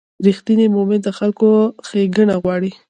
رښتینی 0.27 0.67
مؤمن 0.75 0.99
د 1.03 1.07
خلکو 1.19 1.49
ښېګڼه 1.87 2.35
غواړي. 2.41 2.71